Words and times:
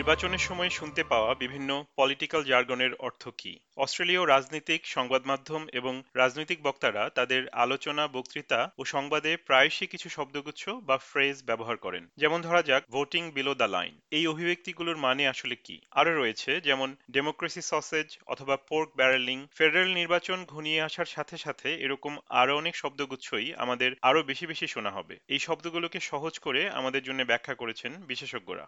নির্বাচনের 0.00 0.46
সময় 0.48 0.70
শুনতে 0.78 1.02
পাওয়া 1.12 1.30
বিভিন্ন 1.34 1.70
পলিটিক্যাল 1.98 2.42
জার্গনের 2.50 2.92
অর্থ 3.06 3.22
কি? 3.40 3.52
অস্ট্রেলীয় 3.76 4.22
রাজনীতিক 4.26 4.80
সংবাদ 4.86 5.22
মাধ্যম 5.30 5.62
এবং 5.72 5.94
রাজনৈতিক 6.14 6.58
বক্তারা 6.62 7.02
তাদের 7.18 7.42
আলোচনা, 7.64 8.04
বক্তৃতা 8.16 8.60
ও 8.80 8.82
সংবাদে 8.94 9.32
প্রায়শই 9.48 9.88
কিছু 9.92 10.08
শব্দগুচ্ছ 10.08 10.62
বা 10.88 10.96
ফ্রেজ 11.10 11.36
ব্যবহার 11.48 11.76
করেন। 11.76 12.04
যেমন 12.16 12.38
ধরা 12.46 12.62
যাক 12.62 12.82
ভোটিং 12.94 13.22
বিলো 13.36 13.52
দ্য 13.54 13.68
লাইন 13.76 13.94
এই 14.10 14.24
অভিব্যক্তিগুলোর 14.26 14.98
মানে 15.06 15.24
আসলে 15.28 15.56
কি? 15.66 15.76
আরও 16.00 16.12
রয়েছে, 16.14 16.50
যেমন 16.60 16.88
ডেমোক্রেসি 17.10 17.62
সসেজ 17.70 18.08
অথবা 18.26 18.56
পোর্ক 18.68 18.88
ব্যারেলিং 18.96 19.38
ফেডারেল 19.58 19.90
নির্বাচন 19.94 20.38
ঘনিয়ে 20.44 20.84
আসার 20.88 21.08
সাথে 21.16 21.36
সাথে 21.38 21.68
এরকম 21.84 22.12
আরও 22.40 22.52
অনেক 22.56 22.74
শব্দগুচ্ছই 22.76 23.48
আমাদের 23.64 23.90
আরও 24.08 24.20
বেশি 24.22 24.44
বেশি 24.46 24.66
শোনা 24.66 24.90
হবে। 24.90 25.14
এই 25.28 25.40
শব্দগুলোকে 25.46 25.98
সহজ 26.10 26.34
করে 26.38 26.60
আমাদের 26.70 27.02
জন্য 27.02 27.20
ব্যাখ্যা 27.24 27.54
করেছেন 27.54 27.92
বিশেষজ্ঞরা। 28.10 28.66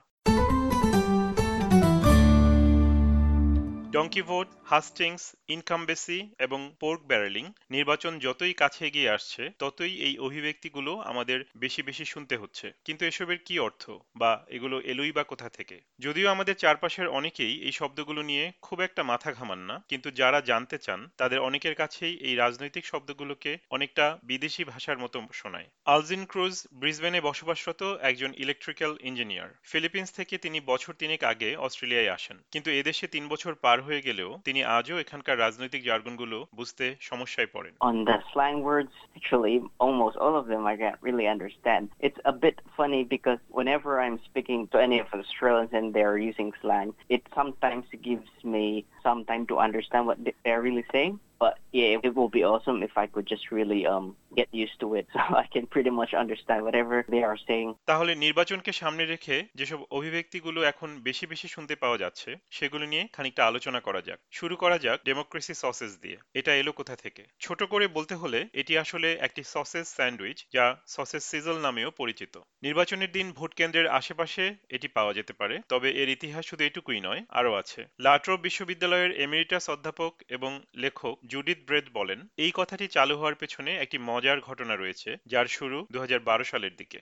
ডঙ্কি 3.92 4.22
ভোট 4.22 4.48
হাস্টিংস 4.64 5.36
ইনকামবেসি 5.48 6.18
এবং 6.38 6.72
পোর্ক 6.80 7.00
ব্যারেলিং 7.02 7.52
নির্বাচন 7.70 8.18
যতই 8.18 8.52
কাছে 8.52 8.86
এগিয়ে 8.86 9.10
আসছে, 9.10 9.50
ততই 9.58 9.92
এই 9.96 10.18
অভিব্যক্তিগুলো 10.18 10.92
আমাদের 11.00 11.44
বেশি 11.56 11.82
বেশি 11.82 12.04
শুনতে 12.04 12.36
হচ্ছে। 12.36 12.72
কিন্তু 12.84 13.06
এসবের 13.06 13.38
কি 13.38 13.58
অর্থ? 13.58 13.90
বা 14.16 14.46
এগুলো 14.48 14.80
এলোই 14.80 15.12
বা 15.12 15.22
কোথা 15.22 15.48
থেকে? 15.48 15.80
যদিও 15.98 16.30
আমাদের 16.30 16.54
চারপাশের 16.54 17.08
অনেকেই 17.08 17.54
এই 17.62 17.72
শব্দগুলো 17.72 18.22
নিয়ে 18.22 18.52
খুব 18.62 18.80
একটা 18.80 19.02
মাথা 19.02 19.32
ঘামান 19.32 19.58
না, 19.58 19.82
কিন্তু 19.88 20.10
যারা 20.10 20.40
জানতে 20.40 20.78
চান, 20.78 21.08
তাদের 21.16 21.38
অনেকের 21.38 21.74
কাছেই 21.74 22.14
এই 22.16 22.34
রাজনৈতিক 22.34 22.86
শব্দগুলোকে 22.86 23.58
অনেকটা 23.70 24.18
বিদেশি 24.22 24.64
ভাষার 24.64 24.98
মতো 24.98 25.18
শোনায়। 25.32 25.68
আলজিন 25.84 26.24
ক্রুজ 26.24 26.66
ব্রিসবেনে 26.72 27.20
বসবাসরত 27.20 27.82
একজন 28.00 28.30
ইলেকট্রিক্যাল 28.36 28.96
ইঞ্জিনিয়ার 29.00 29.50
ফিলিপিন্স 29.62 30.12
থেকে 30.12 30.38
তিনি 30.38 30.60
বছর 30.60 30.92
তিনেক 30.94 31.24
আগে 31.24 31.56
অস্ট্রেলিয়ায় 31.56 32.10
আসেন। 32.10 32.36
কিন্তু 32.50 32.70
এদেশে 32.70 33.06
তিন 33.06 33.28
বছর 33.28 33.54
পার 33.54 33.78
হয়ে 33.81 34.01
গেলেও 34.01 34.29
তিনি 34.47 34.59
আজও 34.77 34.95
এখানকার 35.03 35.35
রাজনৈতিক 35.45 35.81
জার্গনগুলো 35.83 36.37
বুঝতে 36.55 36.85
সমস্যায় 37.09 37.49
পড়েন 37.53 37.73
On 37.89 37.95
the 38.09 38.17
slang 38.31 38.59
words, 38.69 38.93
actually, 39.17 39.55
almost 39.85 40.15
all 40.23 40.35
of 40.41 40.45
them 40.51 40.63
I 40.73 40.75
can't 40.81 40.99
really 41.07 41.27
understand. 41.35 41.83
It's 42.07 42.21
a 42.25 42.33
bit 42.45 42.57
funny 42.77 43.01
because 43.15 43.39
whenever 43.59 43.91
I'm 44.03 44.17
speaking 44.29 44.59
to 44.71 44.77
any 44.87 44.97
of 45.03 45.07
Australians 45.13 45.71
and 45.77 45.85
they're 45.95 46.19
using 46.31 46.49
slang, 46.61 46.87
it 47.15 47.23
sometimes 47.39 47.85
gives 48.09 48.31
me 48.55 48.65
some 49.05 49.19
time 49.29 49.43
to 49.51 49.55
understand 49.67 50.03
what 50.09 50.17
they're 50.43 50.63
really 50.67 50.85
saying. 50.93 51.13
But 51.40 51.54
yeah, 51.72 51.90
it 52.06 52.12
will 52.16 52.32
be 52.38 52.42
awesome 52.44 52.78
if 52.82 52.94
I 52.96 53.06
could 53.06 53.26
just 53.26 53.46
really 53.50 53.80
um 53.86 54.06
get 54.36 54.48
used 54.54 54.78
to 54.80 54.88
it 54.94 55.06
so 55.14 55.20
I 55.42 55.46
can 55.54 55.64
pretty 55.66 55.90
much 55.90 56.12
understand 56.14 56.60
whatever 56.66 56.96
they 57.08 57.22
are 57.22 57.38
saying. 57.48 57.68
তাহলে 57.86 58.14
নির্বাচনকে 58.14 58.72
সামনে 58.72 59.04
রেখে 59.06 59.44
যেসব 59.54 59.80
অভিব্যক্তিগুলো 59.90 60.62
এখন 60.62 61.00
বেশি 61.00 61.26
বেশি 61.26 61.48
শুনতে 61.48 61.74
পাওয়া 61.76 61.98
যাচ্ছে 61.98 62.36
সেগুলো 62.50 62.86
নিয়ে 62.86 63.08
খানিকটা 63.12 63.46
আলোচনা 63.46 63.80
করা 63.80 64.00
যাক। 64.00 64.20
শুরু 64.30 64.56
করা 64.56 64.78
যাক 64.78 65.00
ডেমোক্রেসি 65.04 65.54
সসেস 65.54 65.92
দিয়ে। 66.02 66.16
এটা 66.34 66.54
এলো 66.54 66.72
কোথা 66.72 66.96
থেকে? 66.96 67.22
ছোট 67.40 67.62
করে 67.62 67.88
বলতে 67.88 68.14
হলে 68.14 68.46
এটি 68.52 68.78
আসলে 68.78 69.12
একটি 69.20 69.42
সসেস 69.42 69.88
স্যান্ডউইচ 69.88 70.46
যা 70.52 70.76
সসেস 70.86 71.24
সিজল 71.24 71.58
নামেও 71.58 71.90
পরিচিত। 71.90 72.40
নির্বাচনের 72.62 73.12
দিন 73.12 73.32
ভোট 73.32 73.54
কেন্দ্রের 73.54 73.86
আশেপাশে 73.86 74.54
এটি 74.68 74.88
পাওয়া 74.88 75.12
যেতে 75.12 75.32
পারে 75.32 75.58
তবে 75.68 75.90
এর 75.90 76.08
ইতিহাস 76.08 76.46
শুধু 76.46 76.64
এটুকুই 76.64 77.00
নয় 77.00 77.22
আরও 77.28 77.52
আছে। 77.54 77.86
লাট্রো 78.00 78.36
বিশ্ববিদ্যালয়ের 78.36 79.12
এমেরিটাস 79.20 79.70
অধ্যাপক 79.70 80.12
এবং 80.28 80.62
লেখক 80.76 81.18
জুডিত 81.32 81.58
ব্রেথ 81.66 81.84
বলেন 81.92 82.20
এই 82.36 82.50
কথাটি 82.54 82.88
চালু 82.88 83.16
হওয়ার 83.16 83.34
পেছনে 83.34 83.76
একটি 83.76 83.98
মজার 83.98 84.40
ঘটনা 84.40 84.76
রয়েছে 84.76 85.16
যার 85.26 85.46
শুরু 85.46 85.86
দু 85.92 85.98
সালের 86.44 86.70
দিকে। 86.76 86.98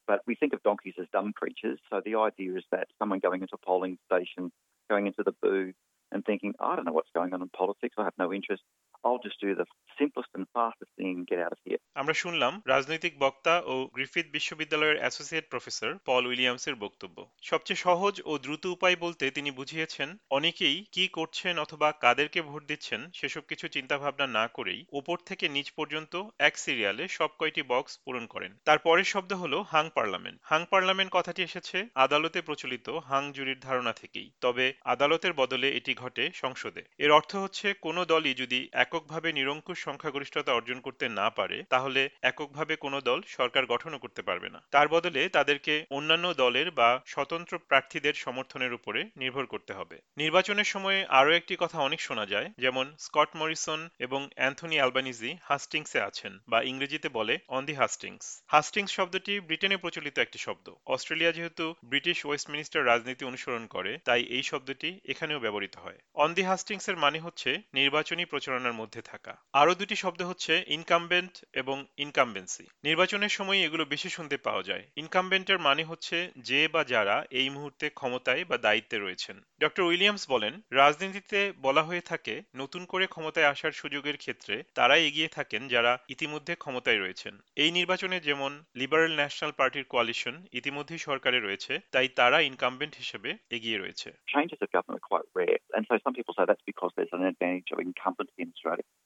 But 0.08 0.22
we 0.28 0.36
think 0.36 0.54
of 0.54 0.64
donkeys 0.64 0.96
as 1.00 1.08
dumb 1.12 1.34
creatures. 1.34 1.80
So 1.90 2.02
the 2.04 2.16
idea 2.16 2.56
is 2.56 2.64
that 2.72 2.88
someone 3.00 3.20
going 3.20 3.42
into 3.42 3.56
a 3.56 3.66
polling 3.66 3.98
station, 4.12 4.52
going 4.90 5.08
into 5.08 5.24
the 5.24 5.34
booth, 5.42 5.76
and 6.12 6.24
thinking, 6.24 6.54
I 6.60 6.76
don't 6.76 6.86
know 6.86 6.94
what's 6.94 7.10
going 7.14 7.34
on 7.34 7.42
in 7.42 7.50
politics. 7.50 7.96
I 7.98 8.04
have 8.04 8.14
no 8.18 8.32
interest. 8.32 8.64
I'll 9.04 9.20
just 9.20 9.40
do 9.42 9.56
the 9.56 9.66
simplest 10.00 10.30
and 10.36 10.46
fastest 10.54 10.92
thing 10.98 11.16
and 11.18 11.28
get 11.28 11.40
out 11.40 11.52
of 11.52 11.58
here. 11.64 11.78
আমরা 11.96 12.14
শুনলাম 12.14 12.54
রাজনৈতিক 12.74 13.14
বক্তা 13.24 13.54
ও 13.66 13.76
Griffith 13.96 14.26
বিশ্ববিদ্যালয়ের 14.36 15.00
associate 15.02 15.46
professor 15.50 15.92
Paul 16.08 16.24
উইলিয়ামসের 16.30 16.76
বক্তব্য। 16.76 17.18
সবচেয়ে 17.50 17.84
সহজ 17.86 18.16
ও 18.26 18.38
দ্রুত 18.38 18.64
উপায় 18.66 18.96
বলতে 18.96 19.26
তিনি 19.32 19.52
বুঝিয়েছেন, 19.52 20.10
অনেকেই 20.30 20.78
কি 20.92 21.08
করছেন 21.08 21.54
অথবা 21.60 21.88
কাদেরকে 22.04 22.40
ভোট 22.42 22.64
দিচ্ছেন 22.72 23.02
সেসব 23.14 23.44
কিছু 23.52 23.66
চিন্তাভাবনা 23.68 24.26
না 24.28 24.46
করেই 24.48 24.82
ওপর 25.00 25.18
থেকে 25.30 25.46
নিচ 25.50 25.68
পর্যন্ত 25.72 26.14
এক 26.40 26.54
সিরিয়ালে 26.58 27.04
সব 27.08 27.30
কয়টি 27.40 27.62
বক্স 27.72 27.94
পূরণ 28.06 28.26
করেন। 28.28 28.52
তার 28.66 28.80
পরের 28.80 29.08
শব্দ 29.14 29.32
হলো 29.34 29.58
হাং 29.74 29.86
পার্লামেন্ট। 29.98 30.38
হাং 30.50 30.62
পার্লামেন্ট 30.72 31.12
কথাটি 31.12 31.42
এসেছে 31.44 31.78
আদালতে 32.06 32.40
প্রচলিত 32.42 32.88
হাং 33.10 33.24
জুরির 33.36 33.60
ধারণা 33.60 33.94
থেকেই, 33.94 34.28
তবে 34.42 34.66
আদালতের 34.84 35.34
বদলে 35.34 35.68
এটি 35.70 35.94
ঘটে 35.94 36.24
সংসদে। 36.34 36.82
এর 37.04 37.12
অর্থ 37.12 37.32
হচ্ছে 37.36 37.68
কোনো 37.86 38.02
দলই 38.06 38.34
যদি 38.34 38.60
এককভাবে 38.84 39.30
নিরঙ্কুশ 39.34 39.78
সংখ্যাগরিষ্ঠতা 39.88 40.52
অর্জন 40.54 40.80
করতে 40.82 41.06
না 41.20 41.30
পারে, 41.30 41.58
তাহলে 41.64 41.84
এককভাবে 42.22 42.76
কোনো 42.76 43.02
দল 43.02 43.22
সরকার 43.28 43.66
গঠনও 43.66 43.98
করতে 43.98 44.22
পারবে 44.22 44.50
না। 44.50 44.60
তার 44.72 44.88
বদলে 44.88 45.30
তাদেরকে 45.30 45.86
অন্যান্য 45.90 46.34
দলের 46.34 46.72
বা 46.72 46.90
স্বতন্ত্র 47.06 47.58
প্রার্থীদের 47.58 48.14
সমর্থনের 48.14 48.74
উপরে 48.74 49.02
নির্ভর 49.18 49.46
করতে 49.46 49.74
হবে। 49.74 49.98
নির্বাচনের 50.18 50.64
সময় 50.64 51.06
আরও 51.10 51.32
একটি 51.32 51.54
কথা 51.60 51.78
অনেক 51.80 52.00
শোনা 52.02 52.26
যায়, 52.26 52.50
যেমন 52.58 52.86
স্কট 53.00 53.30
মরিসন 53.36 53.90
এবং 54.00 54.30
অ্যান্থনি 54.36 54.76
অ্যালবানিজি 54.76 55.32
হাস্টিংসে 55.42 56.00
আছেন 56.02 56.40
বা 56.48 56.60
ইংরেজিতে 56.62 57.10
বলে 57.10 57.36
অন 57.48 57.62
দি 57.66 57.74
হাস্টিংস 57.74 58.26
হাস্টিংস 58.48 58.92
শব্দটি 58.92 59.34
ব্রিটেনে 59.40 59.78
প্রচলিত 59.78 60.16
একটি 60.20 60.38
শব্দ। 60.38 60.68
অস্ট্রেলিয়া 60.86 61.32
যেহেতু 61.32 61.66
ব্রিটিশ 61.84 62.18
ওয়েস্টমিনিস্টার 62.26 62.86
রাজনীতি 62.86 63.24
অনুসরণ 63.26 63.64
করে, 63.66 63.92
তাই 64.06 64.22
এই 64.36 64.44
শব্দটি 64.44 64.90
এখানেও 65.06 65.40
ব্যবহৃত 65.40 65.76
হয়। 65.78 66.00
অন 66.16 66.30
দি 66.34 66.44
হাস্টিংসের 66.44 66.98
মানে 66.98 67.20
হচ্ছে 67.20 67.50
নির্বাচনী 67.74 68.24
প্রচারণার 68.26 68.74
মধ্যে 68.74 69.02
থাকা। 69.02 69.34
আরও 69.54 69.74
দুটি 69.76 69.96
শব্দ 69.96 70.22
হচ্ছে 70.22 70.54
ইনকামবেন্ট 70.68 71.34
এবং 71.54 71.75
ইনকামবেন্সি 71.98 72.64
নির্বাচনের 72.84 73.30
সময় 73.30 73.58
এগুলো 73.58 73.86
বেশি 73.86 74.10
শুনতে 74.10 74.38
পাওয়া 74.38 74.64
যায়। 74.64 74.84
ইনকামবেন্টের 74.96 75.60
মানে 75.60 75.84
হচ্ছে 75.84 76.32
যে 76.38 76.68
বা 76.68 76.84
যারা 76.84 77.26
এই 77.30 77.50
মুহূর্তে 77.50 77.90
ক্ষমতায় 77.90 78.46
বা 78.46 78.58
দায়িত্বে 78.58 78.98
রয়েছেন। 78.98 79.42
ডক্টর 79.60 79.84
উইলিয়ামস 79.84 80.30
বলেন 80.30 80.62
রাজনীতিতে 80.72 81.54
বলা 81.62 81.84
হয়ে 81.84 82.02
থাকে 82.02 82.42
নতুন 82.56 82.86
করে 82.86 83.08
ক্ষমতায় 83.08 83.46
আসার 83.46 83.72
সুযোগের 83.72 84.18
ক্ষেত্রে 84.18 84.64
তারাই 84.76 85.08
এগিয়ে 85.08 85.28
থাকেন 85.28 85.68
যারা 85.68 85.98
ইতিমধ্যে 86.10 86.56
ক্ষমতায় 86.56 87.00
রয়েছেন। 87.00 87.40
এই 87.56 87.72
নির্বাচনে 87.72 88.20
যেমন 88.20 88.64
লিবারেল 88.76 89.16
ন্যাশনাল 89.16 89.52
পার্টির 89.52 89.84
কোয়ালিশন 89.84 90.46
ইতিমধ্যেই 90.52 90.98
সরকারে 90.98 91.40
রয়েছে 91.40 91.80
তাই 91.92 92.08
তারা 92.08 92.42
ইনকামবেন্ট 92.42 92.96
হিসেবে 92.96 93.36
এগিয়ে 93.50 93.78
রয়েছে। 93.78 94.12
Changes. 94.28 94.60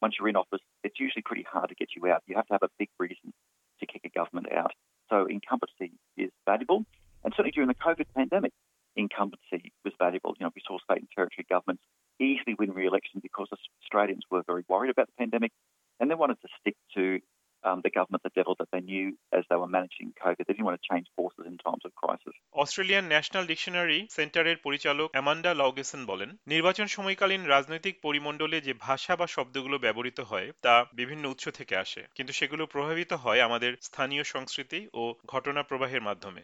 Once 0.02 0.14
you're 0.18 0.32
in 0.32 0.40
office, 0.40 0.64
it's 0.84 1.00
usually 1.06 1.26
pretty 1.30 1.46
hard 1.54 1.70
to 1.70 1.76
get 1.76 1.90
you 1.96 2.04
out. 2.12 2.22
You 2.28 2.36
have 2.38 2.48
to 2.48 2.54
have 2.54 2.59
a 2.64 2.70
big 2.78 2.90
reason 3.00 3.34
to 3.80 3.86
kick 3.86 4.02
a 4.06 4.10
government 4.10 4.52
out. 4.52 4.74
So 5.10 5.26
incumbency 5.26 5.94
is 6.18 6.32
valuable. 6.46 6.86
And 7.24 7.34
certainly 7.34 7.52
during 7.52 7.68
the 7.68 7.76
COVID 7.76 8.06
pandemic, 8.16 8.54
incumbency 8.96 9.72
was 9.84 9.94
valuable. 10.00 10.36
You 10.40 10.46
know, 10.46 10.52
we 10.56 10.62
saw 10.66 10.78
state 10.80 11.00
and 11.00 11.10
territory 11.16 11.46
governments 11.50 11.84
easily 12.20 12.56
win 12.58 12.72
re-election 12.72 13.22
because 13.22 13.48
Australians 13.84 14.24
were 14.30 14.44
very 14.46 14.64
worried 14.68 14.92
about 14.92 15.08
the 15.08 15.18
pandemic 15.18 15.52
and 16.00 16.10
they 16.10 16.16
wanted 16.16 16.40
to 16.42 16.48
stick 16.60 16.76
to 16.96 17.20
um, 17.64 17.82
the 17.84 17.90
government, 17.90 18.24
the 18.24 18.32
devil 18.36 18.56
that 18.60 18.70
they 18.72 18.80
knew 18.80 19.18
as 19.34 19.44
they 19.50 19.56
were 19.56 19.68
managing 19.68 20.14
COVID. 20.24 20.38
They 20.48 20.54
didn't 20.54 20.66
want 20.66 20.80
to 20.82 20.88
change 20.96 21.08
forces 21.16 21.46
in 21.46 21.58
times 21.58 21.84
of 21.84 21.94
crisis. 21.96 22.36
Australian 22.60 23.06
national 23.06 23.46
dictionary 23.46 24.08
সেন্টারের 24.10 24.58
পরিচালক 24.58 25.08
Amanda 25.12 25.54
লগেসন 25.54 26.06
বলেন, 26.06 26.30
নির্বাচন 26.48 26.88
সময়কালীন 26.88 27.46
রাজনৈতিক 27.46 27.96
পরিমণ্ডলে 28.02 28.62
যে 28.62 28.74
ভাষা 28.80 29.16
বা 29.16 29.28
শব্দগুলো 29.28 29.78
ব্যবহৃত 29.80 30.20
হয় 30.20 30.52
তা 30.62 30.86
বিভিন্ন 30.94 31.24
উৎস 31.30 31.46
থেকে 31.50 31.76
আসে, 31.76 32.02
কিন্তু 32.16 32.34
সেগুলো 32.34 32.66
প্রভাবিত 32.66 33.14
হয় 33.14 33.42
আমাদের 33.42 33.72
স্থানীয় 33.82 34.24
সংস্কৃতি 34.24 34.88
ও 34.94 35.14
ঘটনা 35.28 35.62
প্রবাহের 35.64 36.02
মাধ্যমে। 36.02 36.42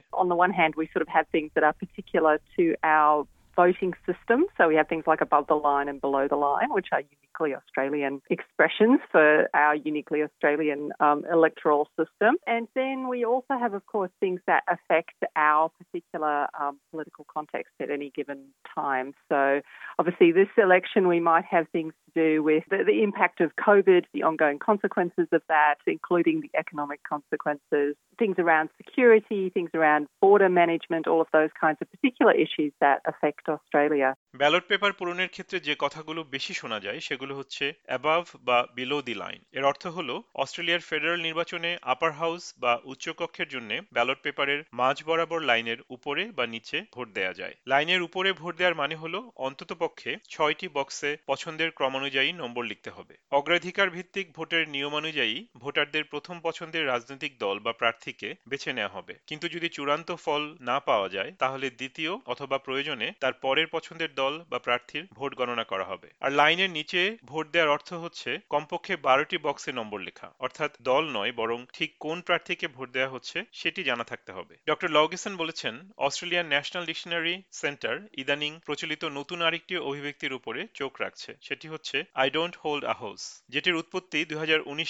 Voting 3.56 3.94
system. 4.06 4.46
So 4.57 4.68
we 4.68 4.75
have 4.75 4.88
things 4.88 5.06
like 5.07 5.22
above 5.22 5.48
the 5.48 5.56
line 5.56 5.88
and 5.88 6.02
below 6.02 6.28
the 6.28 6.36
line, 6.36 6.68
which 6.69 6.88
are 6.92 7.02
uniquely 7.02 7.56
Australian 7.56 8.22
expressions 8.30 9.00
for 9.12 9.50
our 9.54 9.75
uniquely 9.75 10.24
Australian 10.24 10.92
um, 11.00 11.24
electoral 11.31 11.88
system. 11.98 12.36
And 12.48 12.68
then 12.75 13.07
we 13.07 13.25
also 13.25 13.57
have, 13.60 13.74
of 13.74 13.86
course, 13.86 14.12
things 14.19 14.42
that 14.48 14.63
affect 14.68 15.16
our 15.36 15.69
particular 15.69 16.48
um, 16.60 16.80
political 16.92 17.25
context 17.34 17.74
at 17.81 17.90
any 17.90 18.12
given 18.16 18.40
time. 18.74 19.13
So 19.30 19.62
obviously, 20.00 20.31
this 20.31 20.48
election, 20.57 21.07
we 21.07 21.19
might 21.19 21.46
have 21.46 21.68
things 21.72 21.94
do 22.15 22.29
with 22.41 22.63
the, 22.71 22.79
the 22.91 22.97
impact 23.03 23.38
of 23.41 23.50
COVID, 23.67 24.03
the 24.13 24.23
ongoing 24.23 24.59
consequences 24.59 25.27
of 25.31 25.41
that, 25.47 25.77
including 25.88 26.38
the 26.41 26.51
economic 26.57 27.01
consequences, 27.03 27.89
things 28.19 28.38
around 28.39 28.67
security, 28.81 29.44
things 29.50 29.71
around 29.73 30.07
border 30.21 30.51
management, 30.62 31.03
all 31.07 31.21
of 31.21 31.29
those 31.33 31.53
kinds 31.63 31.79
of 31.81 31.88
particular 31.91 32.33
issues 32.45 32.71
that 32.81 32.97
affect 33.12 33.44
Australia. 33.50 34.09
Ballot 34.41 34.65
paper 34.69 34.91
পূরণের 35.00 35.29
ক্ষেত্রে 35.29 35.57
যে 35.59 35.73
কথাগুলো 35.79 36.21
বেশি 36.35 36.53
শোনা 36.53 36.79
যায় 36.79 37.00
সেগুলো 37.00 37.33
হচ্ছে 37.35 37.65
above 37.85 38.23
বা 38.47 38.57
বিলো 38.75 38.97
দি 39.01 39.15
লাইন 39.23 39.39
এর 39.57 39.63
অর্থ 39.63 39.83
হলো 39.88 40.15
অস্ট্রেলিয়ার 40.35 40.88
ফেডারেল 40.89 41.19
নির্বাচনে 41.21 41.71
আপার 41.94 42.11
হাউস 42.11 42.44
বা 42.59 42.73
উচ্চকক্ষের 42.83 43.47
জন্য 43.47 43.71
ব্যালট 43.94 44.19
পেপারের 44.23 44.59
মাঝ 44.73 44.97
বরাবর 45.07 45.39
লাইনের 45.41 45.79
উপরে 45.89 46.23
বা 46.38 46.45
নিচে 46.47 46.77
ভোট 46.95 47.07
দেয়া 47.13 47.33
যায় 47.33 47.56
লাইনের 47.68 48.01
উপরে 48.07 48.29
ভোট 48.41 48.53
দেওয়ার 48.57 48.79
মানে 48.81 48.95
হলো 48.95 49.19
অন্ততপক্ষে 49.47 50.11
ছয়টি 50.29 50.68
বক্সে 50.73 51.11
পছন্দের 51.27 51.71
ক্রমানুযায়ী 52.06 52.31
নম্বর 52.34 52.63
লিখতে 52.63 52.90
হবে। 52.90 53.13
অগ্রাধিকার 53.31 53.88
ভিত্তিক 53.90 54.28
ভোটের 54.36 54.63
নিয়মানুযায়ী 54.69 55.36
ভোটারদের 55.57 56.04
প্রথম 56.04 56.36
পছন্দের 56.40 56.88
রাজনৈতিক 56.88 57.34
দল 57.40 57.56
বা 57.66 57.74
প্রার্থীকে 57.74 58.30
বেছে 58.50 58.72
নেওয়া 58.74 58.96
হবে। 58.96 59.13
কিন্তু 59.28 59.46
যদি 59.48 59.68
চূড়ান্ত 59.69 60.10
ফল 60.16 60.44
না 60.62 60.78
পাওয়া 60.80 61.10
যায়, 61.10 61.31
তাহলে 61.40 61.68
দ্বিতীয় 61.80 62.12
অথবা 62.25 62.57
প্রয়োজনে 62.57 63.07
তার 63.19 63.34
পরের 63.44 63.68
পছন্দের 63.68 64.12
দল 64.22 64.34
বা 64.52 64.60
প্রার্থীর 64.60 65.04
ভোট 65.18 65.31
গণনা 65.36 65.66
করা 65.72 65.86
হবে। 65.92 66.07
আর 66.19 66.31
লাইনের 66.31 66.72
নিচে 66.78 67.02
ভোট 67.25 67.46
দেওয়ার 67.52 67.74
অর্থ 67.75 67.90
হচ্ছে 68.04 68.31
কমপক্ষে 68.54 68.94
বারোটি 69.07 69.38
বক্সে 69.38 69.72
নম্বর 69.80 70.00
লেখা, 70.07 70.28
অর্থাৎ 70.40 70.72
দল 70.81 71.04
নয়, 71.18 71.31
বরং 71.31 71.60
ঠিক 71.74 71.92
কোন 72.00 72.18
প্রার্থীকে 72.22 72.68
ভোট 72.68 72.90
দেওয়া 72.92 73.13
হচ্ছে 73.13 73.38
সেটি 73.54 73.81
জানা 73.84 74.06
থাকতে 74.12 74.31
হবে। 74.38 74.54
ডক্টর 74.69 74.90
লগেসন 74.98 75.34
বলেছেন, 75.42 75.74
অস্ট্রেলিয়ান 75.98 76.48
ন্যাশনাল 76.48 76.84
ডিকশনারি 76.86 77.36
সেন্টার 77.62 77.96
ইদানিং 78.18 78.52
প্রচলিত 78.66 79.04
নতুন 79.18 79.40
আরেকটি 79.42 79.74
অভিব্যক্তির 79.90 80.38
উপরে 80.40 80.62
চোখ 80.74 80.92
রাখছে, 81.02 81.31
সেটি 81.42 81.66
হচ্ছে 81.68 81.94
I 82.14 82.28
don't 82.31 82.55
hold 82.64 82.84
a 82.84 82.94
house 83.00 83.22
যেটির 83.49 83.75
উৎপত্তি 83.75 84.19
দুই 84.25 84.38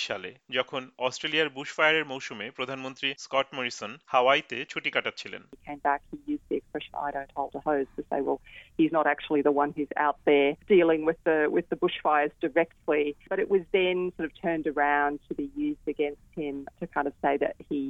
সালে 0.09 0.31
যখন 0.50 0.82
অস্ট্রেলিয়ার 0.99 1.49
বুশফায়ারের 1.49 2.05
মৌসুমে 2.05 2.47
প্রধানমন্ত্রী 2.50 3.09
স্কট 3.19 3.47
মরিসন 3.55 3.91
হাওয়াইতে 4.12 4.59
ছুটি 4.65 4.91
কাটাচ্ছিলেন 4.91 5.43
He 5.53 5.61
came 5.69 5.82
back, 5.88 6.00
he 6.12 6.19
used 6.35 6.47
the 6.50 6.56
expression 6.61 6.93
"I 7.09 7.11
don't 7.17 7.32
hold 7.38 7.53
a 7.61 7.62
hose" 7.69 7.91
to 7.97 8.03
say, 8.11 8.19
well, 8.27 8.41
he's 8.79 8.93
not 8.99 9.06
actually 9.15 9.43
the 9.49 9.56
one 9.62 9.71
who's 9.77 9.93
out 10.06 10.19
there 10.31 10.50
dealing 10.75 11.00
with 11.09 11.21
the 11.29 11.38
with 11.56 11.67
the 11.73 11.79
bushfires 11.82 12.35
directly. 12.47 13.05
But 13.32 13.38
it 13.44 13.49
was 13.55 13.62
then 13.79 13.97
sort 14.17 14.27
of 14.29 14.32
turned 14.47 14.67
around 14.75 15.15
to 15.29 15.32
be 15.43 15.47
used 15.69 15.87
against 15.94 16.27
him 16.41 16.55
to 16.81 16.85
kind 16.94 17.06
of 17.11 17.15
say 17.25 17.35
that 17.44 17.55
he 17.71 17.82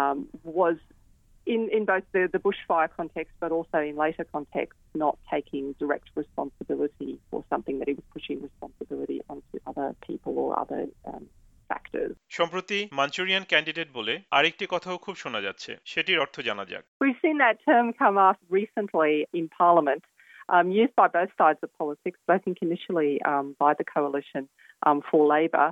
um, 0.00 0.16
was. 0.60 0.76
In, 1.48 1.68
in 1.76 1.84
both 1.84 2.06
the, 2.12 2.22
the 2.32 2.38
bushfire 2.38 2.88
context 2.96 3.34
but 3.38 3.50
also 3.52 3.78
in 3.90 3.96
later 3.96 4.24
contexts, 4.24 4.80
not 4.94 5.18
taking 5.30 5.74
direct 5.78 6.08
responsibility 6.14 7.12
for 7.30 7.44
something 7.50 7.78
that 7.80 7.88
he 7.90 7.94
was 8.00 8.06
pushing 8.16 8.40
responsibility 8.48 9.20
onto 9.28 9.56
other 9.66 9.94
people 10.06 10.32
or 10.38 10.58
other 10.58 10.86
um, 11.10 11.24
factors. 11.70 12.12
সম্প্রতি 12.38 12.78
Manchurian 13.00 13.44
candidate 13.52 13.88
বলে 13.98 14.14
আরেকটি 14.38 14.64
কথাও 14.74 14.96
খুব 15.04 15.14
শোনা 15.22 15.40
যাচ্ছে 15.46 15.70
সেটির 15.92 16.18
অর্থ 16.24 16.36
জানা 16.48 16.64
যাক 16.70 16.84
We've 17.02 17.20
seen 17.24 17.38
that 17.44 17.56
term 17.68 17.86
come 18.02 18.16
up 18.28 18.38
recently 18.58 19.12
in 19.38 19.44
Parliament, 19.60 20.04
um, 20.54 20.66
used 20.82 20.94
by 21.00 21.08
both 21.18 21.32
sides 21.40 21.60
of 21.64 21.70
politics, 21.82 22.18
but 22.26 22.32
I 22.38 22.40
think 22.44 22.56
initially 22.68 23.12
um, 23.30 23.46
by 23.64 23.72
the 23.80 23.86
coalition 23.96 24.42
um, 24.86 24.98
for 25.08 25.20
Labor, 25.36 25.68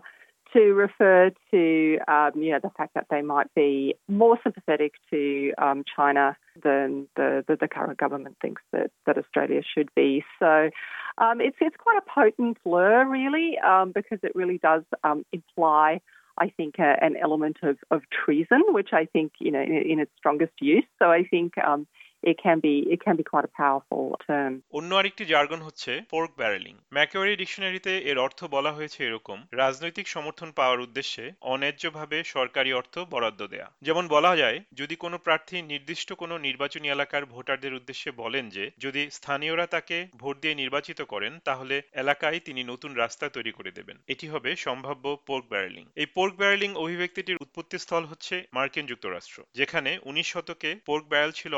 to 0.53 0.73
refer 0.73 1.31
to 1.51 1.97
um, 2.07 2.31
you 2.35 2.51
know 2.51 2.59
the 2.61 2.71
fact 2.77 2.93
that 2.95 3.07
they 3.09 3.21
might 3.21 3.53
be 3.55 3.95
more 4.07 4.37
sympathetic 4.43 4.93
to 5.11 5.53
um, 5.57 5.83
China 5.95 6.37
than 6.63 7.07
the, 7.15 7.43
the, 7.47 7.55
the 7.55 7.67
current 7.67 7.97
government 7.97 8.37
thinks 8.41 8.61
that, 8.71 8.91
that 9.05 9.17
Australia 9.17 9.61
should 9.61 9.89
be. 9.95 10.23
So 10.39 10.69
um, 11.17 11.41
it's 11.41 11.57
it's 11.61 11.75
quite 11.77 11.97
a 11.97 12.09
potent 12.09 12.57
slur, 12.63 13.05
really, 13.05 13.57
um, 13.59 13.91
because 13.93 14.19
it 14.23 14.33
really 14.35 14.57
does 14.57 14.83
um, 15.03 15.25
imply. 15.31 16.01
I 16.39 16.49
think 16.49 16.75
an 16.77 17.15
element 17.19 17.57
of, 17.63 17.77
of 17.89 18.03
treason, 18.11 18.61
which 18.67 18.89
I 18.93 19.05
think 19.05 19.33
you 19.39 19.51
know 19.51 19.61
in, 19.61 19.73
in 19.73 19.99
its 19.99 20.11
strongest 20.17 20.53
use. 20.61 20.85
So 20.99 21.11
I 21.11 21.23
think 21.23 21.57
um, 21.57 21.87
it 22.23 22.37
can 22.43 22.59
be, 22.59 22.75
it 22.93 22.99
can 23.01 23.15
be 23.15 23.23
quite 23.23 23.45
a 23.45 23.53
powerful 23.61 24.05
term. 24.27 24.51
অন্য 24.77 24.89
আরেকটি 24.99 25.23
jargon 25.33 25.61
হচ্ছে 25.67 25.91
pork 26.13 26.31
ব্যারেলিং 26.39 26.75
McQuarrie 26.95 27.33
ডিকশনারিতে 27.41 27.93
এর 28.11 28.17
অর্থ 28.25 28.39
বলা 28.55 28.71
হয়েছে 28.77 28.99
এরকম, 29.09 29.37
রাজনৈতিক 29.61 30.05
সমর্থন 30.15 30.49
পাওয়ার 30.59 30.83
উদ্দেশ্যে 30.85 31.25
অন্যায্যভাবে 31.53 32.17
সরকারি 32.35 32.71
অর্থ 32.79 32.95
বরাদ্দ 33.13 33.41
দেয়া। 33.53 33.67
যেমন 33.87 34.05
বলা 34.15 34.31
যায়, 34.41 34.57
যদি 34.79 34.95
কোনো 35.03 35.17
প্রার্থী 35.25 35.57
নির্দিষ্ট 35.71 36.09
কোনো 36.21 36.35
নির্বাচনী 36.47 36.87
এলাকার 36.95 37.23
ভোটারদের 37.33 37.77
উদ্দেশ্যে 37.79 38.09
বলেন 38.21 38.45
যে, 38.55 38.65
যদি 38.85 39.01
স্থানীয়রা 39.17 39.65
তাকে 39.75 39.97
ভোট 40.21 40.35
দিয়ে 40.43 40.59
নির্বাচিত 40.61 40.99
করেন, 41.13 41.33
তাহলে 41.47 41.75
এলাকায় 42.03 42.39
তিনি 42.47 42.61
নতুন 42.71 42.91
রাস্তা 43.03 43.25
তৈরি 43.35 43.51
করে 43.57 43.71
দেবেন। 43.77 43.97
এটি 44.13 44.25
হবে 44.33 44.49
সম্ভাব্য 44.65 45.05
পোর্ক 45.27 45.45
ব্যারেলিং 45.53 45.85
এই 46.01 46.07
পোর্ক 46.15 46.33
ব্যারেলিং 46.41 46.69
অভিব্যক্তিটির 46.83 47.41
উৎপত্তিস্থল 47.45 48.03
হচ্ছে 48.11 48.35
মার্কিন 48.57 48.85
যুক্তরাষ্ট্র, 48.91 49.37
যেখানে 49.59 49.91
উনিশ 50.09 50.27
শতকে 50.33 50.69
পোর্ক 50.89 51.05
ব্যারেল 51.11 51.31
ছিল 51.39 51.53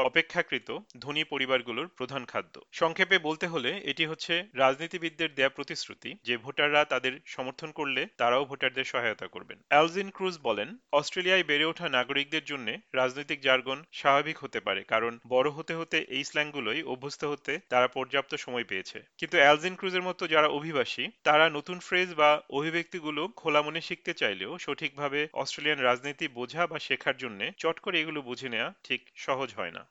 অপেক্ষাকৃত 0.50 1.00
ধনী 1.00 1.24
পরিবারগুলোর 1.24 1.88
প্রধান 1.98 2.24
খাদ্য। 2.26 2.56
সংক্ষেপে 2.72 3.18
বলতে 3.20 3.46
হলে 3.48 3.72
এটি 3.92 4.04
হচ্ছে 4.06 4.34
রাজনীতিবিদদের 4.54 5.30
দেয়া 5.36 5.50
প্রতিশ্রুতি 5.50 6.12
যে 6.28 6.36
ভোটাররা 6.38 6.82
তাদের 6.86 7.14
সমর্থন 7.26 7.70
করলে 7.72 8.02
তারাও 8.18 8.44
ভোটারদের 8.46 8.84
সহায়তা 8.84 9.28
করবেন। 9.28 9.58
অ্যালজিন 9.70 10.10
ক্রুজ 10.10 10.36
বলেন, 10.44 10.70
অস্ট্রেলিয়ায় 10.92 11.48
বেড়ে 11.50 11.66
ওঠা 11.66 11.88
নাগরিকদের 11.90 12.44
জন্য 12.44 12.68
রাজনৈতিক 12.94 13.40
জার্গন 13.42 13.80
স্বাভাবিক 13.92 14.38
হতে 14.38 14.60
পারে, 14.60 14.82
কারণ 14.84 15.14
বড় 15.28 15.48
হতে 15.50 15.74
হতে 15.76 15.98
এই 16.10 16.24
স্ল্যাংগুলোই 16.24 16.82
অভ্যস্ত 16.84 17.22
হতে 17.24 17.54
তারা 17.70 17.88
পর্যাপ্ত 17.88 18.32
সময় 18.36 18.64
পেয়েছে। 18.64 18.98
কিন্তু 19.18 19.36
অ্যালজিন 19.38 19.76
ক্রুজের 19.76 20.02
মতো 20.02 20.24
যারা 20.28 20.48
অভিবাসী, 20.48 21.04
তারা 21.24 21.46
নতুন 21.50 21.78
ফ্রেজ 21.80 22.10
বা 22.14 22.30
অভিব্যক্তিগুলো 22.50 23.22
খোলা 23.36 23.62
মনে 23.62 23.82
শিখতে 23.82 24.12
চাইলেও 24.14 24.52
সঠিকভাবে 24.58 25.20
অস্ট্রেলিয়ান 25.34 25.80
রাজনীতি 25.80 26.26
বোঝা 26.28 26.64
বা 26.68 26.78
শেখার 26.80 27.16
জন্য 27.18 27.40
চট 27.58 27.78
করে 27.80 27.96
এগুলো 28.00 28.20
বুঝে 28.22 28.50
নেওয়া 28.50 28.70
ঠিক 28.84 29.02
সহজ 29.16 29.50
হয় 29.56 29.72
না। 29.72 29.82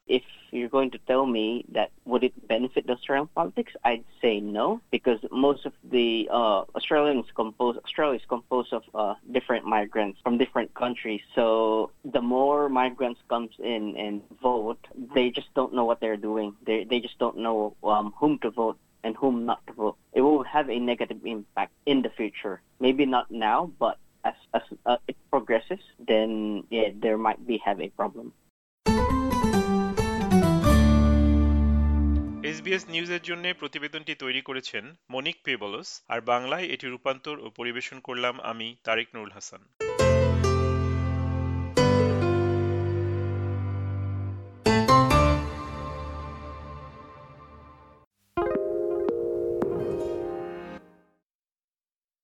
You're 0.50 0.68
going 0.68 0.90
to 0.92 0.98
tell 1.06 1.26
me 1.26 1.64
that 1.72 1.90
would 2.04 2.24
it 2.24 2.48
benefit 2.48 2.86
the 2.86 2.94
Australian 2.94 3.28
politics, 3.28 3.72
I'd 3.84 4.04
say 4.22 4.40
no, 4.40 4.80
because 4.90 5.18
most 5.30 5.66
of 5.66 5.72
the 5.84 6.28
uh, 6.30 6.62
Australians 6.74 7.26
compose 7.34 7.76
Australia 7.84 8.18
is 8.18 8.26
composed 8.28 8.72
of 8.72 8.82
uh, 8.94 9.14
different 9.30 9.64
migrants 9.64 10.20
from 10.22 10.38
different 10.38 10.74
countries. 10.74 11.20
So 11.34 11.90
the 12.04 12.22
more 12.22 12.68
migrants 12.68 13.20
comes 13.28 13.50
in 13.58 13.96
and 13.96 14.22
vote, 14.42 14.86
they 15.14 15.30
just 15.30 15.52
don't 15.54 15.74
know 15.74 15.84
what 15.84 16.00
they're 16.00 16.16
doing. 16.16 16.54
They 16.64 16.84
they 16.84 17.00
just 17.00 17.18
don't 17.18 17.38
know 17.38 17.76
um, 17.84 18.12
whom 18.18 18.38
to 18.40 18.50
vote 18.50 18.78
and 19.04 19.16
whom 19.16 19.46
not 19.46 19.66
to 19.66 19.72
vote. 19.72 19.96
It 20.12 20.22
will 20.22 20.44
have 20.44 20.68
a 20.70 20.78
negative 20.78 21.24
impact 21.24 21.72
in 21.86 22.02
the 22.02 22.10
future. 22.10 22.60
Maybe 22.80 23.06
not 23.06 23.30
now, 23.30 23.70
but 23.78 23.98
as 24.24 24.34
as 24.54 24.62
uh, 24.86 24.96
it 25.06 25.16
progresses, 25.30 25.80
then 25.98 26.64
yeah, 26.70 26.90
there 26.94 27.18
might 27.18 27.46
be 27.46 27.58
have 27.58 27.80
a 27.80 27.88
problem. 27.90 28.32
SBS 32.46 32.84
নিউজের 32.88 33.22
জন্য 33.22 33.44
প্রতিবেদনটি 33.58 34.12
তৈরি 34.14 34.42
করেছেন 34.42 34.84
মনিক 35.10 35.36
pebbles, 35.44 35.88
আর 36.08 36.20
বাংলায় 36.20 36.66
এটি 36.74 36.86
রূপান্তর 36.86 37.36
ও 37.38 37.46
পরিবেশন 37.50 37.98
করলাম 38.00 38.34
আমি 38.40 38.68
তারেক 38.84 39.08
নুরুল 39.14 39.32
হাসান। 39.32 39.62